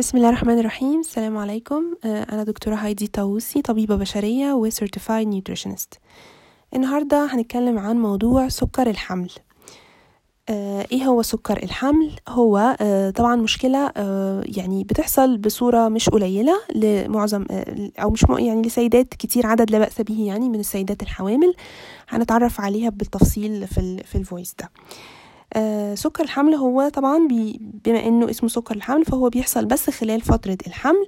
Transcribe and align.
بسم 0.00 0.16
الله 0.16 0.28
الرحمن 0.28 0.58
الرحيم 0.58 1.00
السلام 1.00 1.36
عليكم 1.36 1.82
أنا 2.04 2.44
دكتورة 2.44 2.74
هايدي 2.74 3.06
طاووسي 3.06 3.62
طبيبة 3.62 3.96
بشرية 3.96 4.52
و 4.52 4.70
Certified 4.70 5.26
Nutritionist. 5.26 5.98
النهاردة 6.74 7.26
هنتكلم 7.34 7.78
عن 7.78 7.98
موضوع 7.98 8.48
سكر 8.48 8.90
الحمل. 8.90 9.30
آه، 10.48 10.86
إيه 10.92 11.04
هو 11.04 11.22
سكر 11.22 11.62
الحمل؟ 11.62 12.16
هو 12.28 12.76
آه، 12.80 13.10
طبعا 13.10 13.36
مشكلة 13.36 13.92
آه، 13.96 14.42
يعني 14.56 14.84
بتحصل 14.84 15.38
بصورة 15.38 15.88
مش 15.88 16.08
قليلة 16.08 16.54
لمعظم 16.74 17.46
أو 17.98 18.10
مش 18.10 18.24
يعني 18.38 18.62
لسيدات 18.62 19.14
كتير 19.14 19.46
عدد 19.46 19.70
لا 19.70 19.78
بأس 19.78 20.00
به 20.00 20.20
يعني 20.26 20.48
من 20.48 20.60
السيدات 20.60 21.02
الحوامل. 21.02 21.54
هنتعرف 22.08 22.60
عليها 22.60 22.90
بالتفصيل 22.90 23.66
في 23.66 23.78
ال 23.78 24.04
في 24.04 24.18
الفويس 24.18 24.54
ده. 24.60 24.70
سكر 25.94 26.24
الحمل 26.24 26.54
هو 26.54 26.88
طبعا 26.88 27.28
بما 27.84 28.06
إنه 28.06 28.30
اسمه 28.30 28.48
سكر 28.48 28.76
الحمل 28.76 29.04
فهو 29.04 29.28
بيحصل 29.28 29.64
بس 29.66 29.90
خلال 29.90 30.20
فترة 30.20 30.58
الحمل 30.66 31.06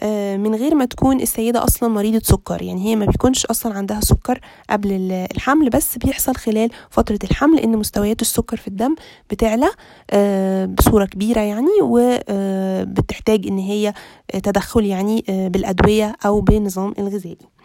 آه، 0.00 0.36
من 0.36 0.54
غير 0.54 0.74
ما 0.74 0.84
تكون 0.84 1.20
السيدة 1.20 1.64
أصلا 1.64 1.88
مريضة 1.88 2.18
سكر. 2.24 2.62
يعني 2.62 2.84
هي 2.86 2.96
ما 2.96 3.04
بيكونش 3.06 3.46
أصلا 3.46 3.74
عندها 3.74 4.00
سكر 4.00 4.40
قبل 4.70 4.92
ال- 4.92 5.26
الحمل 5.36 5.70
بس 5.70 5.98
بيحصل 5.98 6.36
خلال 6.36 6.70
فترة 6.90 7.18
الحمل 7.24 7.56
لأن 7.56 7.76
مستويات 7.76 8.22
السكر 8.22 8.56
في 8.56 8.68
الدم 8.68 8.94
بتعلى 9.30 9.68
آه، 10.10 10.66
بصورة 10.66 11.04
كبيرة 11.04 11.40
يعني 11.40 11.68
وبتحتاج 11.82 13.46
إن 13.46 13.58
هي 13.58 13.94
تدخل 14.42 14.84
يعني 14.84 15.24
آه، 15.28 15.48
بالأدوية 15.48 16.16
أو 16.26 16.40
بالنظام 16.40 16.94
الغذائي. 16.98 17.36
آه، 17.40 17.57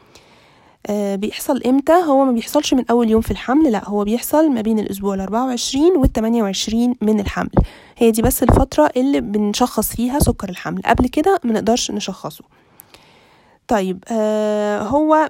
بيحصل 0.90 1.62
إمتى؟ 1.66 1.94
هو 1.94 2.26
ما 2.26 2.32
بيحصلش 2.32 2.73
من 2.73 2.86
أول 2.90 3.10
يوم 3.10 3.22
في 3.22 3.32
الحمل 3.32 3.72
لا 3.72 3.90
هو 3.90 4.04
بيحصل 4.04 4.50
ما 4.50 4.62
بين 4.62 4.80
الأسبوع 4.80 5.14
ال 5.16 5.22
24 5.22 5.98
وال 5.98 6.14
28 6.14 6.96
من 7.02 7.20
الحمل. 7.20 7.50
هي 7.98 8.12
دي 8.12 8.22
بس 8.22 8.44
الفترة 8.44 8.90
اللي 8.98 9.22
بنشخص 9.22 9.96
فيها 9.96 10.20
سكر 10.20 10.50
الحمل. 10.50 10.82
قبل 10.86 11.08
كده 11.08 11.40
ما 11.44 11.54
نقدرش 11.54 11.92
نشخصه. 11.92 12.44
طيب 13.67 14.03
آه 14.11 14.81
هو 14.81 15.30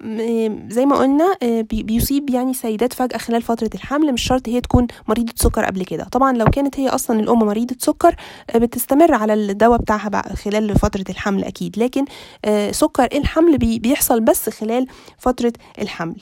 زي 0.70 0.86
ما 0.86 0.95
قلنا 0.98 1.36
آه 1.44 1.62
بي- 1.62 1.84
بيصيب 1.84 2.30
يعني 2.30 2.53
سيدات 2.53 2.94
فجأة 2.94 3.17
خلال 3.17 3.42
فترة 3.42 3.70
الحمل 3.76 4.14
مش 4.14 4.22
شرط 4.23 4.50
هي 4.50 4.62
تكون 4.62 4.88
مريضة 5.08 5.34
سكر 5.36 5.66
قبل 5.66 5.86
كده. 5.86 6.03
طبعا 6.12 6.34
لو 6.38 6.45
كانت 6.45 6.80
هي 6.80 6.89
أصلا 6.89 7.20
الأم 7.20 7.39
مريضة 7.39 7.76
سكر 7.80 8.16
آه 8.50 8.58
بتستمر 8.58 9.14
على 9.14 9.34
الدواء 9.34 9.78
بتاعها 9.81 10.09
بقى 10.09 10.36
خلال 10.36 10.76
فترة 10.80 11.04
الحمل 11.09 11.44
أكيد. 11.44 11.80
لكن 11.80 12.06
آه 12.45 12.72
سكر 12.72 13.08
الحمل 13.14 13.58
بي- 13.58 13.80
بيحصل 13.80 14.20
بس 14.22 14.50
خلال 14.50 14.88
فترة 15.17 15.54
الحمل. 15.81 16.16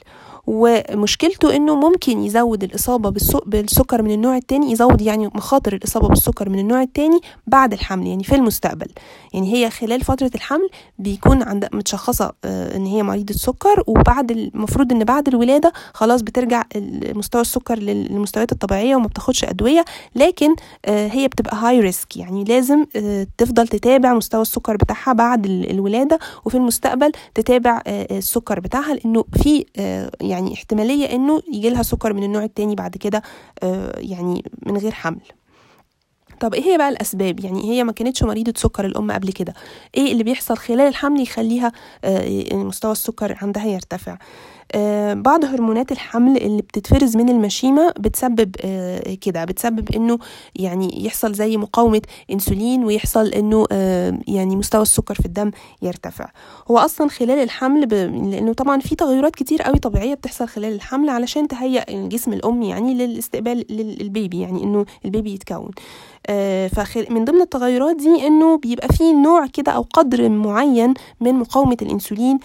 ومشكلته 0.47 1.55
إنه 1.55 1.75
ممكن 1.75 2.19
يزود 2.23 2.63
الإصابة 2.63 3.09
بالسكر 3.45 4.01
من 4.01 4.11
النوع 4.11 4.37
التاني 4.37 4.71
يزود 4.71 5.01
يعني 5.01 5.27
مخاطر 5.27 5.73
الإصابة 5.73 6.07
بالسكر 6.07 6.49
من 6.49 6.59
النوع 6.59 6.81
التاني 6.81 7.19
بعد 7.47 7.73
الحمل 7.73 8.07
يعني 8.07 8.23
في 8.23 8.35
المستقبل. 8.35 8.87
يعني 9.33 9.53
هي 9.53 9.69
خلال 9.69 10.01
فترة 10.01 10.31
الحمل 10.35 10.69
بيكون 10.99 11.43
عند 11.43 11.67
متشخصة 11.73 12.31
آه، 12.45 12.75
إن 12.77 12.85
هي 12.85 13.03
مريضة 13.03 13.33
سكر 13.33 13.83
وبعد 13.87 14.31
المفروض 14.31 14.91
إن 14.91 15.03
بعد 15.03 15.27
الولادة 15.27 15.73
خلاص 15.93 16.21
بترجع 16.21 16.63
مستوى 17.15 17.41
السكر 17.41 17.79
لل- 17.79 18.07
للمستويات 18.11 18.51
الطبيعية 18.51 18.95
وما 18.95 19.07
بتاخدش 19.07 19.43
أدوية 19.43 19.85
لكن 20.15 20.55
آه، 20.85 21.07
هي 21.07 21.27
بتبقى 21.27 21.55
هاي 21.57 21.79
ريسك 21.79 22.17
يعني 22.17 22.43
لازم 22.43 22.85
آه، 22.95 23.27
تفضل 23.37 23.67
تتابع 23.67 24.13
مستوى 24.13 24.41
السكر 24.41 24.75
بتاعها 24.77 25.13
بعد 25.13 25.45
ال- 25.45 25.69
الولادة 25.71 26.19
وفي 26.45 26.57
المستقبل 26.57 27.11
تتابع 27.35 27.81
السكر 27.87 28.59
بتاعها 28.59 28.93
لأنه 28.93 29.25
في 29.43 29.65
يعني 30.31 30.53
احتمالية 30.53 31.15
إنه 31.15 31.41
يجي 31.53 31.69
لها 31.69 31.83
سكر 31.83 32.13
من 32.13 32.23
النوع 32.23 32.43
التاني 32.43 32.75
بعد 32.75 32.97
كده 32.97 33.21
آه، 33.63 33.99
يعني 33.99 34.43
من 34.65 34.77
غير 34.77 34.91
حمل. 34.91 35.21
طب 36.39 36.53
إيه 36.53 36.63
هي 36.63 36.77
بقى 36.77 36.89
الأسباب؟ 36.89 37.39
يعني 37.39 37.63
هي 37.71 37.83
ما 37.83 37.91
كانتش 37.91 38.23
مريضة 38.23 38.53
سكر 38.55 38.85
الأم 38.85 39.11
قبل 39.11 39.31
كده. 39.31 39.53
إيه 39.97 40.11
اللي 40.11 40.23
بيحصل 40.23 40.57
خلال 40.57 40.87
الحمل 40.87 41.21
يخليها 41.21 41.71
آه، 42.03 42.55
مستوى 42.55 42.91
السكر 42.91 43.37
عندها 43.41 43.65
يرتفع؟ 43.65 44.17
بعض 45.13 45.45
هرمونات 45.45 45.91
الحمل 45.91 46.37
اللي 46.37 46.61
بتتفرز 46.61 47.17
من 47.17 47.29
المشيمة 47.29 47.93
بتسبب 47.99 48.55
آه، 48.61 49.17
كده 49.21 49.45
بتسبب 49.45 49.91
إنه 49.95 50.19
يعني 50.55 51.05
يحصل 51.05 51.33
زي 51.33 51.57
مقاومة 51.57 52.01
إنسولين 52.31 52.85
ويحصل 52.85 53.27
إنه 53.27 53.65
آه، 53.71 54.19
يعني 54.27 54.55
مستوى 54.55 54.81
السكر 54.81 55.15
في 55.15 55.25
الدم 55.25 55.51
يرتفع. 55.81 56.29
هو 56.71 56.77
أصلا 56.77 57.09
خلال 57.09 57.39
الحمل 57.43 57.85
ب... 57.85 57.93
لأنه 57.93 58.53
طبعا 58.53 58.79
في 58.79 58.95
تغيرات 58.95 59.35
كتير 59.35 59.61
قوي 59.61 59.79
طبيعية 59.79 60.13
بتحصل 60.13 60.47
خلال 60.47 60.73
الحمل 60.73 61.09
علشان 61.09 61.47
تهيئ 61.47 62.07
جسم 62.07 62.33
الأم 62.33 62.61
يعني 62.61 62.93
للاستقبال 62.93 63.65
للبيبي 63.69 64.41
يعني 64.41 64.63
إنه 64.63 64.85
البيبي 65.05 65.33
يتكون. 65.33 65.71
آه، 66.27 66.67
فخل... 66.67 67.05
من 67.09 67.25
ضمن 67.25 67.41
التغيرات 67.41 67.95
دي 67.95 68.27
إنه 68.27 68.57
بيبقى 68.57 68.87
في 68.87 69.13
نوع 69.13 69.45
كده 69.47 69.71
أو 69.71 69.85
قدر 69.93 70.29
معين 70.29 70.93
من 71.21 71.33
مقاومة 71.33 71.77
الإنسولين 71.81 72.39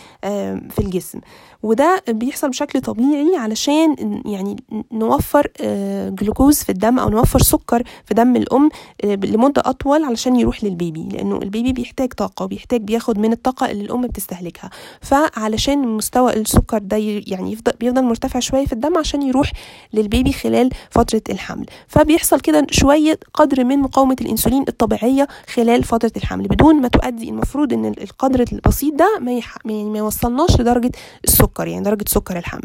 في 0.70 0.78
الجسم. 0.78 1.20
وده 1.62 2.02
بيحصل 2.08 2.48
بشكل 2.48 2.80
طبيعي 2.80 3.36
علشان 3.36 4.20
يعني 4.26 4.56
نوفر 4.92 5.48
آه، 5.60 6.08
جلوكوز 6.08 6.58
في 6.62 6.72
الدم 6.72 6.98
أو 6.98 7.08
نوفر 7.08 7.38
سكر 7.38 7.82
في 8.04 8.14
دم 8.14 8.36
الأم 8.36 8.68
آه، 9.04 9.14
لمدة 9.14 9.62
أطول 9.66 10.04
علشان 10.04 10.36
يروح 10.36 10.64
للبيبي 10.64 11.08
لأنه 11.12 11.36
البيبي 11.42 11.72
بيحتاج 11.72 12.12
طاقة 12.12 12.44
وبيحتاج 12.44 12.80
بياخد 12.80 13.18
من 13.18 13.32
الطاقة 13.32 13.70
اللي 13.70 13.84
الأم 13.84 14.00
بتستهلكها. 14.06 14.70
فعلشان 15.00 15.88
مستوى 15.88 16.32
السكر 16.36 16.78
ده 16.78 16.96
يعني 17.26 17.52
يفضل 17.52 17.72
بيفضل 17.80 18.02
مرتفع 18.04 18.40
شوية 18.40 18.66
في 18.66 18.72
الدم 18.72 18.98
عشان 18.98 19.22
يروح 19.22 19.52
للبيبي 19.92 20.32
خلال 20.32 20.70
فترة 20.90 21.22
الحمل. 21.30 21.66
فبيحصل 21.88 22.40
كده 22.40 22.66
شوية 22.70 23.18
قدر 23.34 23.64
من 23.68 23.78
مقاومة 23.78 24.16
الإنسولين 24.20 24.64
الطبيعية 24.68 25.28
خلال 25.54 25.84
فترة 25.84 26.12
الحمل 26.16 26.48
بدون 26.48 26.80
ما 26.80 26.88
تؤدي 26.88 27.28
المفروض 27.28 27.72
إن 27.72 27.84
القدر 27.86 28.44
البسيط 28.52 28.94
ده 28.94 29.18
ما 29.20 29.32
يح... 29.32 29.58
يعني 29.64 29.84
ما 29.84 29.98
يوصلناش 29.98 30.60
لدرجة 30.60 30.90
السكر 31.24 31.66
يعني 31.66 31.84
درجة 31.84 32.04
سكر 32.08 32.38
الحمل. 32.38 32.62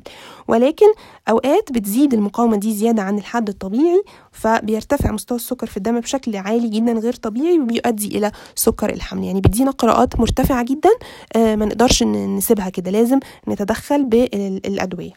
ولكن 0.48 0.86
أوقات 1.30 1.72
بتزيد 1.72 2.14
المقاومة 2.14 2.58
دي 2.58 2.74
زيادة 2.74 3.02
عن 3.02 3.18
الحد 3.18 3.50
الطبيعي 3.50 4.04
فبيرتفع 4.32 5.12
مستوى 5.12 5.36
السكر 5.36 5.68
في 5.68 5.78
الدم 5.78 6.00
بشكل 6.00 6.36
عالي 6.36 6.70
جدا 6.70 6.92
غير 6.94 7.14
طبيعي 7.14 7.60
وبيؤدي 7.60 8.18
إلى 8.18 8.32
سكر 8.56 8.90
الحمل. 8.90 9.24
يعني 9.24 9.42
بيدينا 9.42 9.72
قراءات 9.72 10.20
مرتفعة 10.20 10.64
جدا 10.64 10.90
آه، 11.36 11.56
ما 11.56 11.66
نقدرش 11.66 12.04
نسيبها 12.04 12.70
كده 12.70 12.92
لازم 12.92 13.20
نتدخل 13.48 14.06
بالأدوية. 14.06 15.12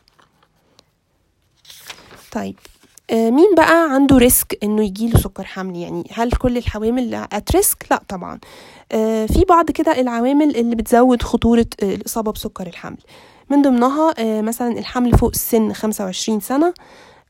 طيب. 2.33 2.57
مين 3.13 3.55
بقى 3.57 3.95
عنده 3.95 4.17
risk 4.19 4.59
إنه 4.63 4.85
يجيله 4.85 5.19
سكر 5.21 5.45
حمل 5.45 5.77
يعني 5.77 6.05
هل 6.13 6.31
كل 6.33 6.57
الحوامل 6.57 7.15
at 7.15 7.53
risk 7.57 7.87
لا 7.91 8.03
طبعا. 8.09 8.39
آه، 8.93 9.27
في 9.27 9.45
بعض 9.49 9.71
كده 9.71 10.01
العوامل 10.01 10.57
اللي 10.57 10.77
بتزود 10.77 11.23
خطورة 11.23 11.67
آه، 11.83 11.95
الإصابة 11.95 12.33
بسكر 12.33 12.67
الحمل. 12.67 12.97
من 13.51 13.63
ضمنها 13.63 14.15
آه، 14.19 14.41
مثلا 14.41 14.79
الحمل 14.79 15.19
فوق 15.19 15.31
السن 15.35 15.73
25 15.73 16.41
سنة 16.41 16.75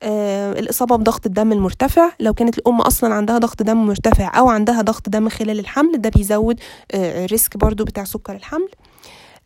آه، 0.02 0.52
الإصابة 0.52 0.96
بضغط 0.96 1.26
الدم 1.26 1.52
المرتفع. 1.52 2.10
لو 2.20 2.34
كانت 2.34 2.58
الأم 2.58 2.80
أصلا 2.80 3.14
عندها 3.14 3.38
ضغط 3.38 3.62
دم 3.62 3.86
مرتفع 3.86 4.38
أو 4.38 4.48
عندها 4.48 4.82
ضغط 4.82 5.08
دم 5.08 5.28
خلال 5.28 5.58
الحمل 5.58 6.00
ده 6.00 6.08
بيزود 6.10 6.60
آه، 6.92 7.24
ال 7.24 7.31
risk 7.31 7.56
برضو 7.56 7.84
بتاع 7.84 8.04
سكر 8.04 8.32
الحمل. 8.34 8.68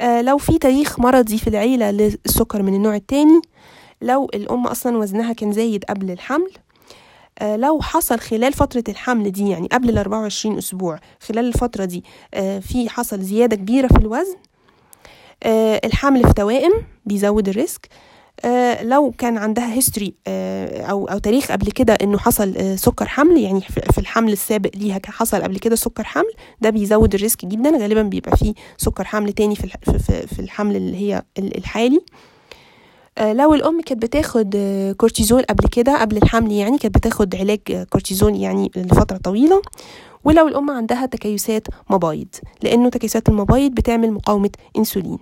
آه، 0.01 0.23
لو 0.23 0.39
في 0.39 0.59
تاريخ 0.59 1.01
مرضي 1.01 1.39
في 1.39 1.49
العيلة 1.51 1.91
للسكر 1.91 2.63
من 2.63 2.75
النوع 2.75 2.95
التاني 2.97 3.41
لو 4.03 4.25
الأم 4.35 4.67
أصلا 4.67 4.97
وزنها 4.99 5.33
كان 5.33 5.53
زايد 5.53 5.85
قبل 5.85 6.11
الحمل 6.11 6.51
آه، 7.39 7.57
لو 7.57 7.81
حصل 7.81 8.19
خلال 8.21 8.53
فترة 8.53 8.85
الحمل 8.89 9.33
دي 9.33 9.49
يعني 9.49 9.69
قبل 9.73 9.91
ال 9.91 9.99
24 9.99 10.59
أسبوع 10.59 10.99
خلال 11.21 11.45
الفترة 11.49 11.85
دي 11.85 12.05
آه، 12.35 12.59
في 12.59 12.89
حصل 12.89 13.21
زيادة 13.21 13.57
كبيرة 13.57 13.87
في 13.89 13.97
الوزن 13.99 14.37
آه، 15.43 15.81
الحمل 15.85 16.25
في 16.27 16.33
توائم 16.33 16.73
بيزود 17.07 17.49
ال 17.49 17.57
risk 17.57 17.89
لو 18.83 19.15
كان 19.19 19.39
عندها 19.39 19.73
history 19.75 20.15
أو 20.29 21.07
أو 21.09 21.19
تاريخ 21.19 21.53
قبل 21.53 21.67
كده 21.71 21.95
إنه 22.03 22.19
حصل 22.19 22.79
سكر 22.79 23.09
حمل 23.09 23.39
يعني 23.41 23.61
في 23.61 23.99
الحمل 23.99 24.33
السابق 24.33 24.71
ليها 24.75 25.01
حصل 25.07 25.43
قبل 25.43 25.59
كده 25.59 25.77
سكر 25.77 26.05
حمل 26.05 26.33
ده 26.61 26.71
بيزود 26.71 27.15
ال 27.15 27.21
risk 27.21 27.45
جدا 27.47 27.71
غالبا 27.71 28.03
بيبقى 28.03 28.37
فيه 28.37 28.55
سكر 28.77 29.05
حمل 29.05 29.33
تاني 29.33 29.57
في 29.57 29.65
الح- 29.65 29.77
في- 29.85 29.99
في 29.99 30.27
في 30.27 30.39
الحمل 30.39 30.77
اللي 30.77 30.97
هي 30.97 31.23
ال- 31.39 31.57
الحالي. 31.59 32.01
لو 33.21 33.55
الأم 33.55 33.81
كانت 33.81 34.03
بتاخد 34.03 34.55
آه، 34.57 34.93
كورتيزول 34.93 35.43
قبل 35.43 35.69
كده 35.69 36.01
قبل 36.01 36.17
الحمل 36.17 36.53
يعني 36.53 36.79
كانت 36.79 36.95
بتاخد 36.99 37.35
علاج 37.37 37.61
آه، 37.71 37.85
كورتيزون 37.85 38.35
يعني 38.37 38.71
لفترة 38.77 39.17
طويلة 39.17 39.63
ولو 40.25 40.49
الأم 40.49 40.71
عندها 40.71 41.07
تكيسات 41.07 41.67
مبايض 41.91 42.29
لأنه 42.63 42.89
تكيسات 42.89 43.29
المبايض 43.29 43.73
بتعمل 43.73 44.13
مقاومة 44.13 44.51
إنسولين. 44.79 45.19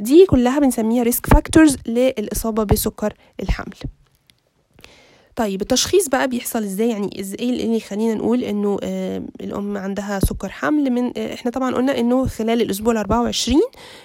دي 0.00 0.26
كلها 0.26 0.58
بنسميها 0.58 1.02
risk 1.02 1.26
factors 1.26 1.76
للإصابة 1.86 2.64
بسكر 2.64 3.14
الحمل. 3.42 3.74
طيب 5.36 5.62
التشخيص 5.62 6.08
بقى 6.08 6.28
بيحصل 6.28 6.62
إزاي؟ 6.62 6.88
يعني 6.88 7.20
إزاي 7.20 7.36
إيه 7.40 7.50
اللي 7.50 7.76
يخلينا 7.76 8.14
نقول 8.14 8.44
إنه 8.44 8.78
آه 8.82 9.22
الأم 9.40 9.76
عندها 9.76 10.18
سكر 10.20 10.48
حمل 10.48 10.90
من 10.90 11.12
آه 11.18 11.34
إحنا 11.34 11.50
طبعا 11.50 11.74
قلنا 11.74 11.98
إنه 11.98 12.26
خلال 12.26 12.62
الأسبوع 12.62 12.92
ال 12.92 12.98
24 12.98 13.60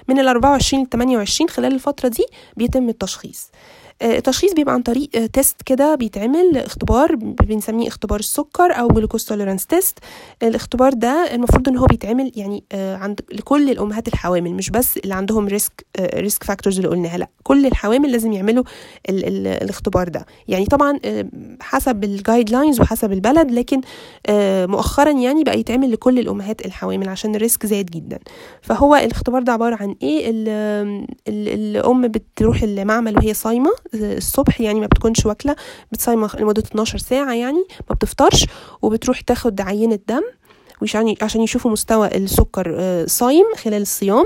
من 0.07 0.19
ال 0.19 0.27
24 0.27 0.83
ل 0.83 0.89
28 0.89 1.49
خلال 1.49 1.73
الفترة 1.73 2.07
دي 2.09 2.25
بيتم 2.57 2.89
التشخيص. 2.89 3.47
التشخيص 4.01 4.53
بيبقى 4.53 4.73
عن 4.73 4.81
طريق 4.81 5.09
test 5.33 5.61
كده 5.65 5.95
بيتعمل 5.95 6.57
اختبار 6.57 7.15
بنسميه 7.15 7.87
اختبار 7.87 8.19
السكر 8.19 8.71
أو 8.79 8.87
glucose 8.87 9.25
tolerance 9.25 9.65
test 9.65 9.99
الاختبار 10.43 10.93
ده 10.93 11.29
المفروض 11.35 11.69
إن 11.69 11.77
هو 11.77 11.85
بيتعمل 11.85 12.31
يعني 12.35 12.63
عند 12.73 13.19
لكل 13.33 13.69
الأمهات 13.71 14.07
الحوامل 14.07 14.51
مش 14.53 14.69
بس 14.69 14.97
اللي 14.97 15.13
عندهم 15.15 15.47
risk 15.47 15.85
risk 15.99 16.43
factors 16.43 16.75
اللي 16.77 16.87
قلناها 16.89 17.17
لا 17.17 17.27
كل 17.43 17.65
الحوامل 17.65 18.11
لازم 18.11 18.31
يعملوا 18.31 18.63
ال 19.09 19.25
ال 19.27 19.47
الاختبار 19.47 20.09
ده. 20.09 20.25
يعني 20.47 20.65
طبعا 20.65 20.99
حسب 21.61 22.03
ال 22.03 22.49
guidelines 22.49 22.81
وحسب 22.81 23.11
البلد 23.11 23.51
لكن 23.51 23.81
مؤخرا 24.71 25.11
يعني 25.11 25.43
بقى 25.43 25.59
يتعمل 25.59 25.91
لكل 25.91 26.19
الأمهات 26.19 26.65
الحوامل 26.65 27.09
عشان 27.09 27.35
ال 27.35 27.41
risk 27.41 27.65
زاد 27.65 27.85
جدا. 27.85 28.19
فهو 28.61 28.95
الاختبار 28.95 29.41
ده 29.43 29.51
عبارة 29.53 29.75
عن 29.75 29.95
إيه؟ 30.01 30.29
ال 30.29 30.49
ال 31.27 31.77
الأم 31.77 32.07
بتروح 32.07 32.63
المعمل 32.63 33.17
وهي 33.17 33.33
صايمة 33.33 33.71
الصبح 33.93 34.61
يعني 34.61 34.79
ما 34.79 34.85
بتكونش 34.85 35.25
واكلة 35.25 35.55
بتصايمه 35.91 36.29
لمدة 36.39 36.61
12 36.61 36.97
ساعة 36.97 37.33
يعني 37.33 37.65
ما 37.89 37.95
بتفطرش 37.95 38.45
وبتروح 38.81 39.21
تاخد 39.21 39.61
عينة 39.61 39.99
دم 40.07 40.21
عشان 41.21 41.41
يشوفوا 41.41 41.71
مستوى 41.71 42.07
السكر 42.07 42.75
صايم 43.07 43.45
خلال 43.57 43.81
الصيام. 43.81 44.25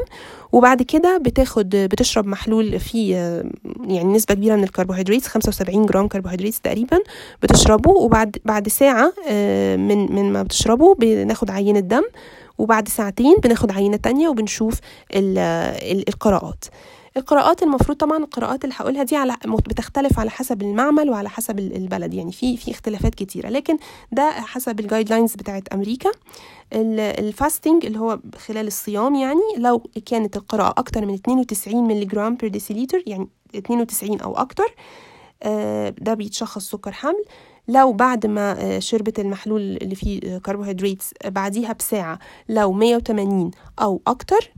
وبعد 0.52 0.82
كده 0.82 1.18
بتاخد 1.18 1.70
بتشرب 1.70 2.26
محلول 2.26 2.80
فيه 2.80 3.16
يعني 3.88 4.14
نسبة 4.14 4.36
كبيرة 4.36 4.56
من 4.56 4.64
الكربوهيدرات 4.64 5.26
75 5.26 5.86
جرام 5.86 6.08
كربوهيدرات 6.08 6.54
تقريبا 6.54 7.00
بتشربه. 7.44 7.92
وبعد 7.92 8.38
بعد 8.46 8.68
ساعة 8.68 9.14
من 9.78 10.16
من 10.16 10.34
ما 10.34 10.44
بتشربه 10.44 10.96
بناخد 10.96 11.52
عينة 11.52 11.80
دم 11.80 12.04
وبعد 12.58 12.88
ساعتين 12.88 13.36
بناخد 13.44 13.72
عينة 13.72 13.98
تانية 13.98 14.30
وبنشوف 14.30 14.80
القراءات. 15.14 16.66
القراءات 17.18 17.64
المفروض 17.64 17.98
طبعا 17.98 18.18
القراءات 18.18 18.64
اللي 18.64 18.76
هقولها 18.78 19.04
دي 19.04 19.16
على 19.16 19.36
بتختلف 19.46 20.20
على 20.20 20.30
حسب 20.30 20.62
المعمل 20.62 21.10
وعلى 21.10 21.30
حسب 21.30 21.60
البلد. 21.60 22.14
يعني 22.14 22.32
في 22.32 22.58
في 22.58 22.72
اختلافات 22.72 23.16
كتيرة. 23.16 23.50
لكن 23.50 23.78
ده 24.12 24.32
حسب 24.32 24.80
ال 24.80 25.10
guidelines 25.10 25.36
بتاعت 25.36 25.68
أمريكا. 25.68 26.12
ال 26.74 26.88
fasting 26.88 27.86
اللي 27.86 28.00
هو 28.00 28.20
خلال 28.48 28.68
الصيام 28.68 29.16
يعني 29.16 29.42
لو 29.58 29.80
كانت 30.06 30.38
القراءة 30.38 30.80
أكتر 30.80 31.06
من 31.06 31.14
92 31.14 31.88
مللي 31.88 32.06
جرام 32.06 32.36
per 32.36 32.50
ديسيليتر 32.50 33.04
يعني 33.08 33.28
92 33.56 34.22
أو 34.22 34.36
أكتر 34.38 34.76
ده 36.04 36.14
بيتشخص 36.14 36.70
سكر 36.70 36.92
حمل. 36.92 37.24
لو 37.68 37.94
بعد 37.94 38.26
ما 38.26 38.80
شربت 38.80 39.20
المحلول 39.20 39.62
اللي 39.62 39.96
فيه 39.96 40.38
كربوهيدرات 40.38 41.04
بعديها 41.26 41.74
بساعة 41.74 42.20
لو 42.50 42.72
180 42.72 43.52
أو 43.82 44.02
أكتر 44.08 44.52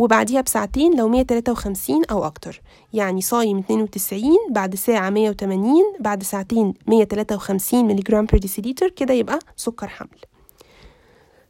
وبعديها 0.00 0.40
بساعتين 0.40 0.96
لو 0.96 1.08
153 1.08 2.02
أو 2.10 2.24
أكتر. 2.24 2.60
يعني 2.92 3.20
صايم 3.20 3.58
92 3.58 4.22
بعد 4.50 4.74
ساعة 4.74 5.10
180 5.10 5.74
بعد 6.00 6.22
ساعتين 6.22 6.74
153 6.86 7.84
ملي 7.84 8.02
جرام 8.02 8.26
per 8.26 8.40
ديسيليتر 8.40 8.88
كده 8.88 9.14
يبقى 9.14 9.38
سكر 9.56 9.88
حمل. 9.88 10.18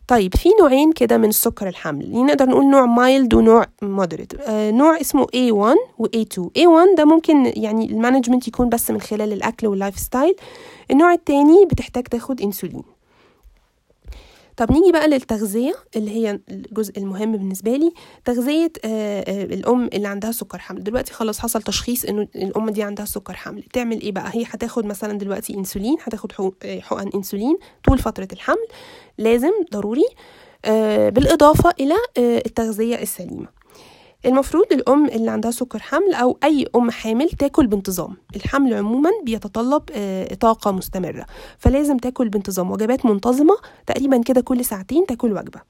طيب 0.08 0.35
في 0.37 0.49
نوعين 0.61 0.93
كده 0.93 1.17
من 1.19 1.29
السكر 1.29 1.69
الحمل. 1.69 2.12
نقدر 2.25 2.47
نقول 2.49 2.70
نوع 2.70 2.87
mild 2.87 3.34
ونوع 3.35 3.67
moderate 3.82 4.32
آه 4.41 4.70
نوع 4.70 5.00
اسمه 5.00 5.25
A1 5.26 5.76
و 5.99 6.06
A2 6.06 6.43
A1 6.58 6.96
ده 6.96 7.05
ممكن 7.05 7.53
يعني 7.56 7.85
ال 7.90 7.96
management 7.96 8.49
يكون 8.49 8.69
بس 8.69 8.91
من 8.91 9.00
خلال 9.00 9.32
الأكل 9.32 9.67
وال 9.67 9.99
lifestyle 9.99 10.34
النوع 10.91 11.12
التاني 11.12 11.67
بتحتاج 11.67 12.05
تاخد 12.05 12.41
انسولين 12.41 12.82
طب 14.60 14.72
نيجي 14.72 14.92
بقى 14.92 15.08
للتغذية 15.08 15.74
اللي 15.96 16.10
هي 16.10 16.40
الجزء 16.50 16.98
المهم 16.98 17.32
بالنسبة 17.32 17.76
لي. 17.76 17.92
تغذية 18.24 18.72
آآ 18.84 19.24
آآ 19.28 19.42
الأم 19.44 19.84
اللي 19.92 20.08
عندها 20.08 20.32
سكر 20.32 20.58
حمل. 20.58 20.84
دلوقتي 20.84 21.12
خلاص 21.12 21.38
حصل 21.38 21.62
تشخيص 21.62 22.04
إنه 22.04 22.28
الأم 22.36 22.70
دي 22.70 22.82
عندها 22.82 23.04
سكر 23.06 23.34
حمل. 23.34 23.62
تعمل 23.62 24.00
إيه 24.00 24.12
بقى؟ 24.12 24.30
هي 24.34 24.44
هتاخد 24.46 24.86
مثلا 24.86 25.18
دلوقتي 25.18 25.54
إنسولين 25.54 25.96
هتاخد 26.02 26.32
حقن 26.80 27.10
إنسولين 27.14 27.58
طول 27.84 27.98
فترة 27.98 28.28
الحمل. 28.32 28.66
لازم 29.18 29.52
ضروري 29.72 30.06
بالإضافة 31.10 31.70
إلى 31.80 31.94
التغذية 32.18 33.02
السليمة. 33.02 33.59
المفروض 34.26 34.72
الأم 34.72 35.06
اللي 35.06 35.31
عندها 35.31 35.50
سكر 35.50 35.78
حمل 35.78 36.14
أو 36.14 36.38
أي 36.44 36.67
أم 36.76 36.90
حامل 36.90 37.31
تاكل 37.31 37.67
بانتظام. 37.67 38.17
الحمل 38.37 38.75
عموما 38.75 39.11
بيتطلب 39.25 39.82
طاقة 40.40 40.70
مستمرة 40.70 41.26
فلازم 41.58 41.96
تاكل 41.96 42.28
بانتظام. 42.28 42.70
وجبات 42.70 43.06
منتظمة 43.06 43.56
تقريبا 43.87 44.22
كده 44.22 44.40
كل 44.40 44.64
ساعتين 44.64 45.06
تاكل 45.06 45.32
وجبة. 45.32 45.61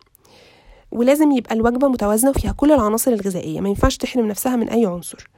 ولازم 0.92 1.32
يبقى 1.32 1.54
الوجبة 1.54 1.88
متوازنة 1.88 2.30
وفيها 2.30 2.52
كل 2.52 2.72
العناصر 2.72 3.12
الغذائية 3.12 3.60
ما 3.60 3.68
ينفعش 3.68 3.96
تحرم 3.96 4.26
نفسها 4.26 4.56
من 4.56 4.68
أي 4.68 4.86
عنصر. 4.86 5.30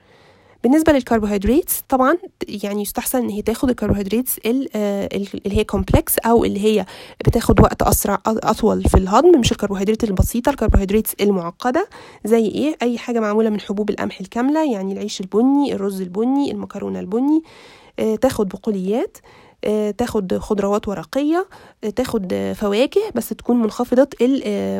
بالنسبة 0.63 0.93
للكربوهيدرات 0.93 1.71
طبعا 1.89 2.17
يعني 2.49 2.83
يستحسن 2.83 3.19
إن 3.19 3.29
هي 3.29 3.43
تاخد 3.43 3.71
الكربوهيدرات 3.71 4.29
اللي 4.47 5.57
هي 5.59 5.65
كومبلكس 5.65 6.19
أو 6.19 6.45
اللي 6.45 6.61
هي 6.65 6.87
بتاخد 7.27 7.61
وقت 7.61 7.83
أسرع 7.83 8.19
أطول 8.27 8.85
في 8.85 8.97
الهضم 8.97 9.41
مش 9.41 9.53
الكربوهيدرات 9.53 10.05
البسيطة 10.05 10.51
الكربوهيدرات 10.51 11.07
المعقدة 11.21 11.89
زي 12.25 12.47
إيه؟ 12.47 12.77
أي 12.83 12.99
حاجة 12.99 13.21
معمولة 13.21 13.51
من 13.51 13.61
حبوب 13.61 13.91
القمح 13.91 14.21
الكاملة 14.21 14.73
يعني 14.73 14.93
العيش 14.93 15.21
البني 15.21 15.75
الرز 15.75 16.01
البني 16.01 16.53
المكرونة 16.53 17.01
البني 17.01 17.43
تاخد 18.21 18.49
بقوليات 18.49 19.17
تاخد 19.99 20.39
خضروات 20.39 20.89
ورقية 20.89 21.49
تاخد 21.97 22.53
فواكه 22.57 23.01
بس 23.15 23.29
تكون 23.29 23.57
منخفضة 23.63 24.09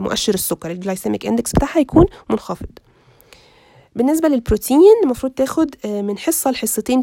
مؤشر 0.01 0.35
السكر 0.35 0.71
ال 0.71 0.77
glycemic 0.77 1.27
index 1.27 1.53
بتاعها 1.53 1.79
يكون 1.81 2.07
منخفض. 2.31 2.67
بالنسبة 3.97 4.29
للبروتين 4.29 4.81
المفروض 5.05 5.33
تاخد 5.33 5.75
من 5.87 6.19
حصة 6.19 6.51
لحصتين 6.51 7.03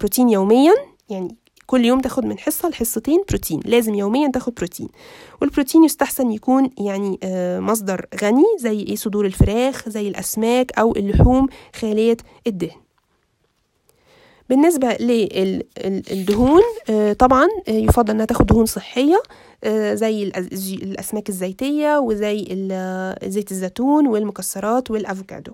بروتين, 0.00 0.28
يوميا. 0.28 0.74
يعني 1.10 1.36
كل 1.66 1.84
يوم 1.84 2.00
تاخد 2.00 2.24
من 2.24 2.38
حصة 2.38 2.68
لحصتين 2.68 3.22
بروتين 3.28 3.60
لازم 3.64 3.94
يوميا 3.94 4.30
تاخد 4.30 4.54
بروتين. 4.54 4.88
والبروتين 5.40 5.84
يستحسن 5.84 6.30
يكون 6.30 6.70
يعني 6.78 7.18
مصدر 7.60 8.06
غني 8.22 8.44
زي 8.58 8.80
إيه؟ 8.80 8.96
صدور 8.96 9.26
الفراخ 9.26 9.88
زي 9.88 10.08
الأسماك 10.08 10.78
أو 10.78 10.96
اللحوم 10.96 11.46
خالية 11.76 12.16
الدهن. 12.46 12.80
بالنسبة 14.48 14.88
للدهون 14.88 16.62
طبعا 17.18 17.48
يفضل 17.68 18.10
إنها 18.10 18.26
تاخد 18.26 18.46
دهون 18.46 18.66
صحية 18.66 19.22
زي 19.92 20.32
الأسماك 20.82 21.28
الزيتية 21.28 21.98
وزي 21.98 22.38
زيت 23.24 23.50
الزيتون 23.50 24.06
والمكسرات 24.06 24.90
والأفوكادو. 24.90 25.52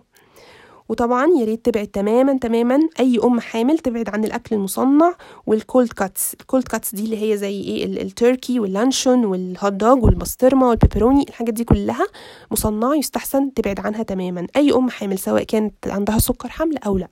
وطبعا 0.88 1.26
يا 1.40 1.44
ريت 1.44 1.64
تبعد 1.64 1.86
تماما 1.86 2.38
تماما. 2.38 2.88
أي 3.00 3.18
أم 3.24 3.40
حامل 3.40 3.78
تبعد 3.78 4.08
عن 4.08 4.24
الأكل 4.24 4.56
المصنع 4.56 5.14
وال 5.46 5.62
cold 5.62 5.92
cuts 5.92 6.34
ال 6.40 6.46
cold 6.46 6.68
cuts 6.68 6.94
دي 6.94 7.04
اللي 7.04 7.32
هي 7.32 7.36
زي 7.36 7.60
إيه؟ 7.60 7.84
التركي 8.02 8.60
واللانشون 8.60 9.24
وال 9.24 9.43
hot 9.43 9.72
dog 9.72 10.04
والبسطرمة 10.04 10.68
وال 10.68 10.78
pepperoni 10.78 11.22
الحاجات 11.28 11.54
دي 11.54 11.64
كلها 11.64 12.06
مصنعه 12.50 12.94
يستحسن 12.94 13.54
تبعد 13.54 13.80
عنها 13.80 14.02
تماما. 14.02 14.46
أي 14.56 14.72
أم 14.72 14.90
حامل 14.90 15.18
سواء 15.18 15.42
كانت 15.42 15.74
عندها 15.86 16.18
سكر 16.18 16.48
حمل 16.48 16.78
أو 16.78 16.98
لأ. 16.98 17.08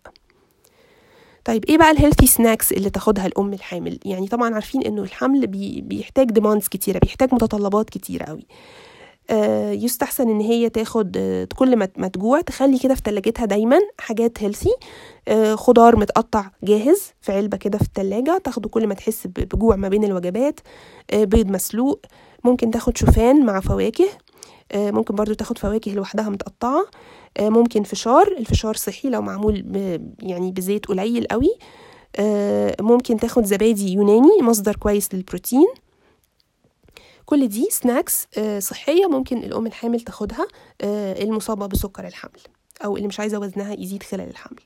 طيب 1.44 1.64
إيه 1.64 1.78
بقى 1.78 1.90
ال 1.90 1.95
healthy 1.95 2.26
snacks 2.26 2.72
اللي 2.72 2.90
تاخدها 2.90 3.26
الأم 3.26 3.52
الحامل؟ 3.52 3.98
يعني 4.04 4.28
طبعا 4.28 4.54
عارفين 4.54 4.82
إنه 4.82 5.02
الحمل 5.02 5.46
بي 5.46 5.80
بيحتاج 5.80 6.30
demands 6.30 6.68
كتيرة 6.68 6.98
بيحتاج 6.98 7.34
متطلبات 7.34 7.90
كتيرة 7.90 8.24
قوي. 8.24 8.46
يستحسن 9.72 10.28
إن 10.28 10.40
هي 10.40 10.68
تاخد 10.68 11.16
كل 11.56 11.76
ما 11.76 12.08
تجوع 12.08 12.40
تخلي 12.40 12.78
كده 12.78 12.94
في 12.94 13.02
تلاجتها 13.02 13.44
دايما 13.46 13.78
حاجات 13.98 14.42
healthy 14.42 14.72
خضار 15.54 15.96
متقطع 15.96 16.50
جاهز 16.62 17.02
في 17.20 17.32
علبة 17.32 17.56
كده 17.56 17.78
في 17.78 17.84
التلاجة 17.84 18.38
تاخده 18.44 18.68
كل 18.68 18.86
ما 18.86 18.94
تحس 18.94 19.26
بجوع 19.26 19.76
ما 19.76 19.88
بين 19.88 20.04
الوجبات 20.04 20.60
بيض 21.14 21.50
مسلوق 21.50 22.00
ممكن 22.44 22.70
تاخد 22.70 22.96
شوفان 22.96 23.46
مع 23.46 23.60
فواكه 23.60 24.08
ممكن 24.74 25.14
برضو 25.14 25.34
تاخد 25.34 25.58
فواكه 25.58 25.92
لوحدها 25.92 26.28
متقطعة 26.28 26.86
ممكن 27.40 27.82
فشار 27.82 28.34
الفشار 28.38 28.76
صحي 28.76 29.08
لو 29.08 29.22
معمول 29.22 29.64
يعني 30.22 30.52
بزيت 30.52 30.86
قليل 30.86 31.26
قوي 31.26 31.58
ممكن 32.80 33.16
تاخد 33.16 33.44
زبادي 33.44 33.92
يوناني 33.92 34.42
مصدر 34.42 34.76
كويس 34.76 35.14
للبروتين 35.14 35.66
كل 37.26 37.48
دي 37.48 37.68
snacks 37.70 38.26
صحية 38.58 39.06
ممكن 39.06 39.38
الأم 39.38 39.66
الحامل 39.66 40.00
تاخدها 40.00 40.46
المصابة 41.22 41.66
بسكر 41.66 42.06
الحمل 42.06 42.40
أو 42.84 42.96
اللي 42.96 43.08
مش 43.08 43.20
عايزة 43.20 43.38
وزنها 43.38 43.72
يزيد 43.80 44.02
خلال 44.02 44.28
الحمل. 44.30 44.60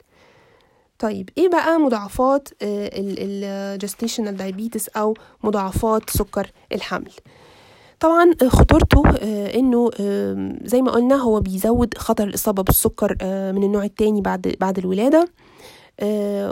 طيب 0.99 1.31
إيه 1.39 1.49
بقى 1.49 1.79
مضاعفات 1.79 2.49
ال 2.63 2.77
gestational 2.77 4.37
diabetes 4.37 4.89
أو 4.89 5.15
مضاعفات 5.45 6.11
سكر 6.11 6.51
الحمل 6.73 7.13
طبعا 8.01 8.35
خطورته 8.49 9.03
إنه 9.59 9.91
زي 10.65 10.83
ما 10.83 10.91
قلنا 10.91 11.17
هو 11.17 11.41
بيزود 11.41 11.95
خطر 11.99 12.25
الإصابة 12.25 12.63
بالسكر 12.63 13.17
من 13.53 13.63
النوع 13.63 13.85
التاني 13.85 14.21
بعد 14.21 14.57
بعد 14.61 14.79
الولادة. 14.79 15.29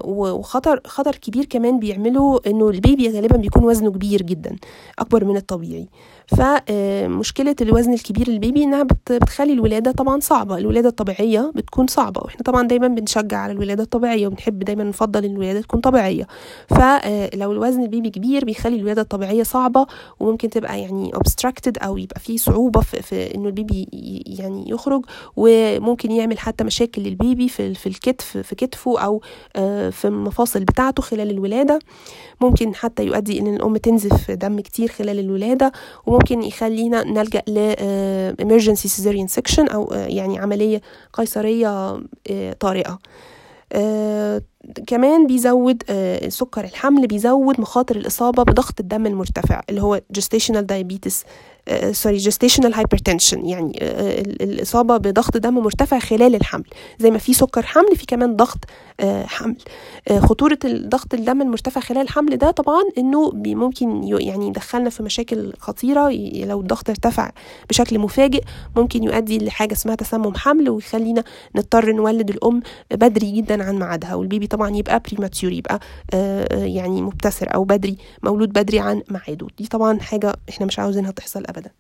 وخطر 0.05 0.81
خطر 0.87 1.15
كبير 1.15 1.45
كمان 1.45 1.79
بيعمله 1.79 2.41
إنه 2.47 2.69
البيبي 2.69 3.11
غالبا 3.11 3.37
بيكون 3.37 3.65
وزنه 3.65 3.91
كبير 3.91 4.23
جدا 4.23 4.57
أكبر 4.99 5.25
من 5.25 5.37
الطبيعي. 5.37 5.89
فمشكلة 6.37 7.57
الوزن 7.61 7.93
الكبير 7.93 8.29
للبيبي 8.31 8.65
إنها 8.65 8.83
بتخلي 9.11 9.53
الولادة 9.53 9.93
طبعا 9.93 10.21
صعبة 10.21 10.59
الولادة 10.59 10.89
الطبيعية 10.89 11.53
بتكون 11.55 11.87
صعبة 11.87 12.21
وإحنا 12.25 12.43
طبعا 12.43 12.69
دايما 12.69 12.89
بنشجع 12.89 13.39
على 13.39 13.53
الولادة 13.53 13.83
الطبيعية 13.83 14.27
وبنحب 14.27 14.59
دايما 14.59 14.85
نفضل 14.85 15.25
إن 15.25 15.31
الولادة 15.31 15.61
تكون 15.61 15.81
طبيعية. 15.81 16.27
فلو 16.69 17.53
الوزن 17.53 17.83
البيبي 17.83 18.11
كبير 18.11 18.45
بيخلي 18.45 18.77
الولادة 18.77 19.03
الطبيعية 19.03 19.43
صعبة 19.43 19.87
وممكن 20.21 20.51
تبقى 20.51 20.81
يعني 20.81 21.13
obstructed 21.13 21.73
أو 21.85 21.99
يبقى 21.99 22.21
فيه 22.21 22.37
صعوبة 22.37 22.81
في, 22.81 23.03
في 23.03 23.35
إنه 23.35 23.47
البيبي 23.49 23.89
يعني 24.27 24.65
يخرج 24.71 25.05
وممكن 25.37 26.11
يعمل 26.11 26.39
حتى 26.39 26.65
مشاكل 26.65 27.03
للبيبي 27.03 27.49
في, 27.49 27.75
في 27.75 27.87
الكتف 27.87 28.37
في 28.39 28.55
كتفه 28.55 28.99
أو 29.01 29.23
في 29.91 30.05
المفاصل 30.05 30.65
بتاعته 30.65 31.03
خلال 31.03 31.31
الولادة. 31.31 31.79
ممكن 32.41 32.75
حتى 32.75 33.05
يؤدي 33.05 33.41
إن 33.41 33.55
الأم 33.57 33.77
تنزف 33.77 34.31
دم 34.31 34.61
كتير 34.61 34.89
خلال 34.89 35.19
الولادة. 35.19 35.73
وممكن 36.07 36.18
يخلينا 36.31 37.05
نلجأ 37.05 37.43
ل 37.49 37.75
emergency 38.43 38.89
cesarean 38.89 39.41
section 39.41 39.73
أو 39.75 39.89
يعني 39.93 40.39
عملية 40.39 40.81
قيصرية 41.13 42.01
طارئة. 42.61 42.99
آه 43.73 44.43
كمان 44.87 45.27
بيزود 45.27 45.83
آه 45.91 46.29
سكر 46.29 46.65
الحمل 46.65 47.07
بيزود 47.07 47.61
مخاطر 47.61 47.97
الإصابة 47.97 48.43
بضغط 48.43 48.81
الدم 48.81 49.07
المرتفع 49.07 49.61
اللي 49.71 49.83
هو 49.83 50.01
gestational 50.19 50.65
diabetes 50.73 51.15
sorry 51.93 52.17
gestational 52.17 52.75
hypertension 52.75 53.47
يعني 53.47 53.79
آه 53.83 54.21
الإصابة 54.21 54.97
بضغط 54.97 55.37
دم 55.37 55.55
مرتفع 55.59 55.99
خلال 55.99 56.35
الحمل. 56.35 56.65
زي 56.99 57.11
ما 57.11 57.19
في 57.19 57.35
سكر 57.35 57.63
حمل 57.67 57.97
في 57.97 58.07
كمان 58.07 58.37
ضغط 58.37 58.59
آه 59.01 59.25
حمل. 59.27 59.57
آه 60.09 60.19
خطورة 60.21 60.59
ضغط 60.67 61.15
الدم 61.15 61.43
المرتفع 61.43 61.81
خلال 61.81 62.01
الحمل 62.03 62.37
ده 62.37 62.51
طبعا 62.51 62.83
إنه 62.99 63.31
ممكن 63.35 64.03
يعني 64.05 64.47
يدخلنا 64.49 64.91
في 64.91 65.03
مشاكل 65.03 65.53
خطيرة 65.59 66.09
لو 66.45 66.61
الضغط 66.61 66.89
ارتفع 66.91 67.31
بشكل 67.71 67.99
مفاجئ 67.99 68.43
ممكن 68.77 69.03
يؤدي 69.05 69.39
لحاجة 69.39 69.73
اسمها 69.73 69.95
تسمم 69.95 70.35
حمل 70.35 70.71
ويخلينا 70.71 71.25
نضطر 71.57 71.93
نولد 71.93 72.31
الأم 72.31 72.63
بدري 72.91 73.31
جدا 73.31 73.65
عن 73.65 73.79
ميعادها 73.79 74.15
وال 74.15 74.25
baby 74.25 74.47
طبعا 74.47 74.77
يبقى 74.77 75.03
premature 75.09 75.53
يبقى 75.53 75.81
يعني 76.53 77.03
مبتسر 77.03 77.55
أو 77.55 77.65
بدري 77.65 77.97
مولود 78.23 78.49
بدري 78.53 78.79
عن 78.79 79.03
ميعاده. 79.11 79.47
دي 79.59 79.67
طبعا 79.67 80.01
حاجة 80.01 80.35
إحنا 80.49 80.67
مش 80.67 80.79
عاوزينها 80.79 81.11
تحصل 81.11 81.45
أبدا. 81.59 81.71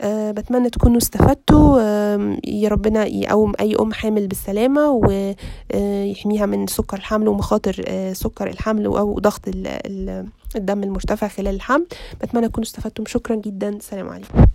أه 0.00 0.30
بتمنى 0.30 0.70
تكونوا 0.70 0.98
استفدتوا. 0.98 1.80
أه 1.80 2.36
يا 2.44 2.68
ربنا 2.68 3.06
يقوم 3.06 3.52
أي 3.60 3.76
أم 3.80 3.92
حامل 3.92 4.26
بالسلامة 4.26 4.90
ويحميها 4.90 6.46
من 6.46 6.66
سكر 6.66 6.96
الحمل 6.96 7.28
ومخاطر 7.28 7.84
أه 7.88 8.12
سكر 8.12 8.46
الحمل 8.50 8.86
أو 8.86 9.18
ضغط 9.18 9.40
الدم 10.56 10.82
المرتفع 10.82 11.28
خلال 11.28 11.54
الحمل. 11.54 11.86
بتمنى 12.22 12.48
تكونوا 12.48 12.66
استفدتم. 12.66 13.04
شكرا 13.06 13.36
جدا. 13.36 13.78
سلام 13.80 14.08
عليكم. 14.08 14.46